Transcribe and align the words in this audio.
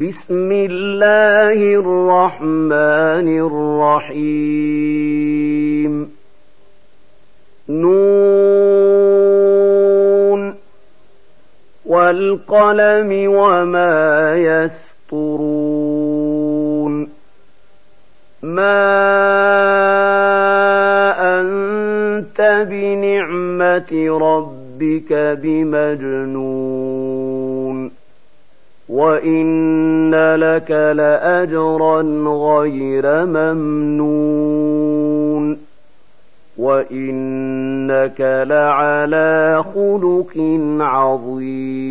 بسم 0.00 0.52
الله 0.52 1.52
الرحمن 1.52 3.28
الرحيم. 4.08 6.10
نون. 7.68 9.14
والقلم 11.86 13.34
وما 13.34 14.34
يسطرون 14.34 17.08
ما 18.42 19.00
أنت 21.40 22.66
بنعمة 22.70 24.18
ربك 24.18 25.38
بمجنون. 25.42 26.93
وإن 28.94 30.14
لك 30.34 30.70
لأجرا 30.70 32.02
غير 32.26 33.26
ممنون 33.26 34.74
وإنك 36.58 38.20
لعلى 38.20 39.64
خلق 39.74 40.32
عظيم 40.80 41.84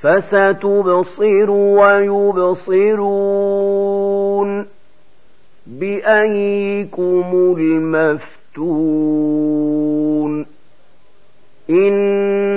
فستبصر 0.00 1.50
ويبصرون 1.50 3.06
بأيكم 5.66 7.54
المفتون 7.58 9.26
إن 11.70 12.25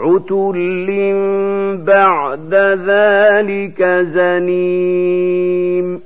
عتل 0.00 0.88
بعد 1.86 2.54
ذلك 2.86 3.82
زنيم 4.14 6.00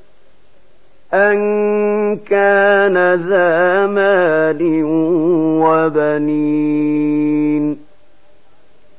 أن 1.15 1.37
كان 2.17 3.15
ذا 3.15 3.87
مال 3.87 4.83
وبنين 5.63 7.15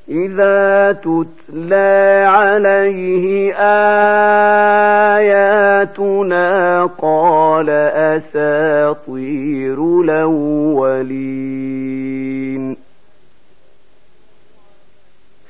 إذا 0.10 0.92
تتلى 0.92 2.26
عليه 2.28 3.54
آياتنا 5.96 6.86
قال 6.86 7.70
أساطير 8.20 9.78
الأولين 10.02 11.36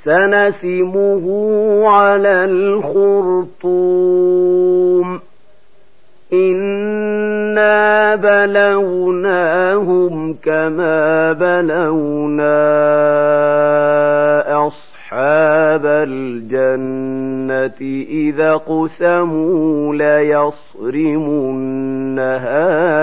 سنسمه 0.05 1.25
على 1.89 2.45
الخرطوم. 2.45 5.19
إنا 6.33 8.15
بلوناهم 8.15 10.33
كما 10.33 11.33
بلونا 11.33 12.55
أصحاب 14.67 15.85
الجنة. 15.85 18.05
إذا 18.09 18.53
قسموا 18.53 19.95
ليصرمنها 19.95 21.41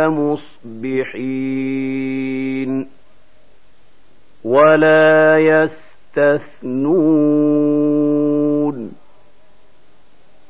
مصبحين. 0.08 1.62
ولا 4.44 5.38
يستثنون 6.17 7.93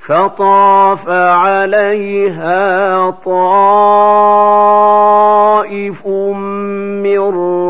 فطاف 0.07 1.09
عليها 1.09 3.11
طائف 3.11 4.47
من 6.07 7.19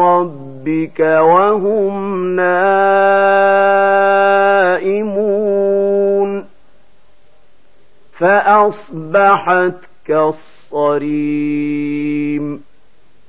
ربك 0.01 1.01
وهم 1.01 2.37
نائمون 2.37 2.73
فأصبحت 8.19 9.75
كالصريم 10.07 11.53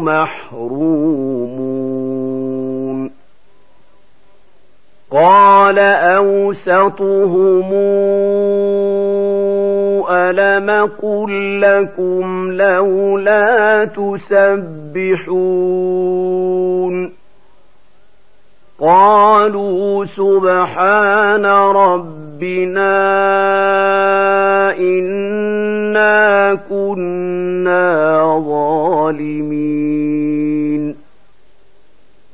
محرومون. 0.00 1.20
قال 5.10 5.78
أوسطهم 5.78 7.72
ألم 10.10 10.90
قل 11.02 11.60
لكم 11.60 12.52
لولا 12.52 13.84
تسبحون. 13.84 15.20
قالوا 18.80 20.04
سبحان 20.04 21.46
ربنا 21.46 22.90
إنا 24.78 26.54
كنا 26.70 28.22
ظالمين. 28.48 29.89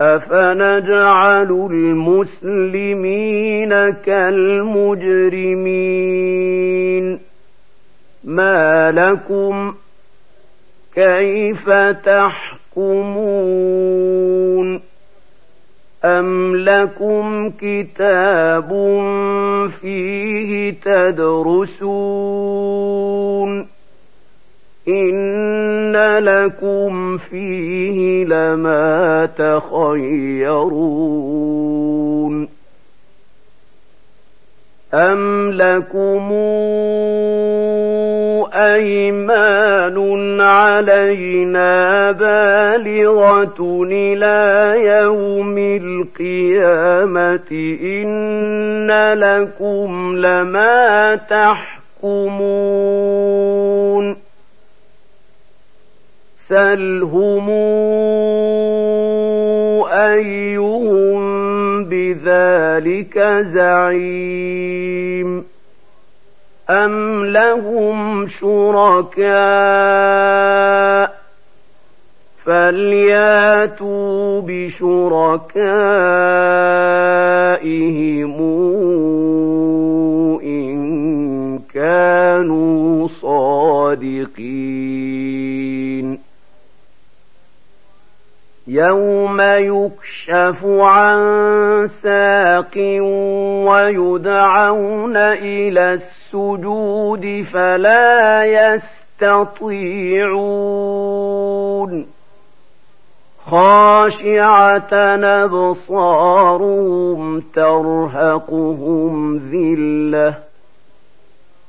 أفنجعل 0.00 1.68
المسلمين 1.70 3.90
كالمجرمين. 3.90 5.08
ما 8.24 8.92
لكم 8.92 9.74
كيف 10.94 11.70
تحكمون؟ 12.04 13.68
أَمْ 16.04 16.56
لَكُمْ 16.56 17.50
كِتَابٌ 17.50 18.68
فِيهِ 19.80 20.70
تَدْرُسُونَ 20.70 21.88
إِنَّ 24.88 25.96
لَكُمْ 26.18 27.18
فِيهِ 27.18 28.24
لَمَا 28.24 29.26
تَخَيَّرُونَ 29.26 30.88
أَمْ 34.94 35.50
لَكُمْ 35.50 36.32
أَيْمَانٌ 38.58 40.40
عَلَيْنَا 40.40 42.10
بَالِغَةٌ 42.12 43.84
إِلَى 43.90 44.74
يَوْمِ 44.84 45.58
الْقِيَامَةِ 45.58 47.50
إِنَّ 47.82 48.90
لَكُمْ 49.14 50.16
لَمَا 50.16 51.14
تَحْكُمُونَ 51.30 52.58
سَلْهُمْ 56.48 57.50
أَيُّهُم 59.92 61.18
بِذَلِكَ 61.84 63.18
زَعِيمٌ 63.54 64.57
أَمْ 66.70 67.24
لَهُمْ 67.26 68.28
شُرَكَاءُ 68.28 69.28
فَلْيَأْتُوا 72.44 74.40
بِشُرَكَائِهِمْ 74.40 75.58
إِن 80.42 81.58
كَانُوا 81.74 83.08
صَادِقِينَ 83.08 84.68
يَوْمَ 88.68 89.17
يُكْشَفُ 89.40 90.64
عَن 90.64 91.18
سَاقٍ 92.02 92.76
وَيُدْعَوْنَ 93.68 95.16
إِلَى 95.16 95.92
السُّجُودِ 95.92 97.46
فَلَا 97.52 98.44
يَسْتَطِيعُونَ 98.44 99.78
خَاشِعَةً 103.50 104.92
أَبْصَارُهُمْ 105.44 107.40
تَرْهَقُهُمْ 107.40 109.36
ذِلَّةٌ 109.36 110.47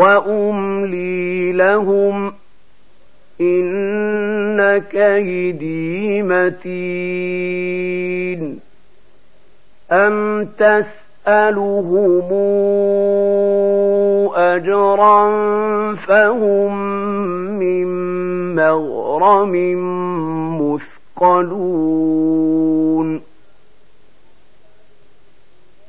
وأملي 0.00 1.52
لهم 1.52 2.32
إن 3.40 4.78
كيدي 4.78 6.22
متين 6.22 7.80
أم 9.92 10.44
تسألهم 10.58 12.30
أجرا 14.34 15.30
فهم 15.94 16.72
من 17.58 17.86
مغرم 18.54 19.54
مثقلون 21.20 22.50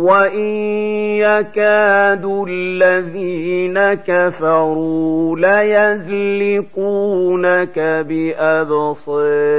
وإن 0.00 0.48
يكاد 1.20 2.24
الذين 2.48 3.78
كفروا 3.94 5.36
ليزلقونك 5.36 6.98
بأبصارهم 8.08 9.50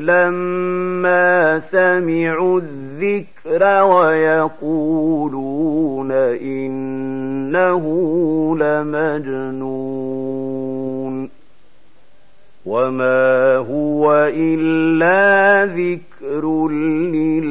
لما 0.00 1.58
سمعوا 1.58 2.60
الذكر 2.60 3.82
ويقولون 3.84 5.30
إنه 6.42 7.84
لمجنون 8.56 10.00
وما 12.66 13.56
هو 13.56 14.30
إلا 14.34 15.64
ذكر 15.64 16.68
للعالمين 17.08 17.50